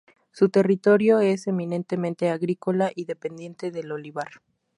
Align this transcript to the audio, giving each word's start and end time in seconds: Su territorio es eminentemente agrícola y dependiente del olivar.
Su 0.31 0.49
territorio 0.49 1.19
es 1.19 1.45
eminentemente 1.45 2.31
agrícola 2.31 2.91
y 2.95 3.05
dependiente 3.05 3.69
del 3.69 3.91
olivar. 3.91 4.31